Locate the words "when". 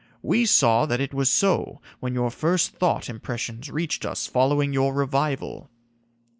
1.99-2.15